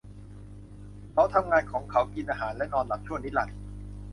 [1.11, 3.57] เขาทำงานของเขากินอาหารและนอนหลับชั่วนิรันดร์!